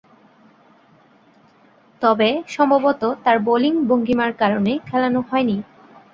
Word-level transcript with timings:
তবে, 2.01 2.29
সম্ভবতঃ 2.47 3.09
তার 3.23 3.37
বোলিং 3.39 3.73
ভঙ্গীমার 3.89 4.31
কারণে 4.33 4.71
খেলানো 4.87 5.19
হয়নি। 5.29 5.57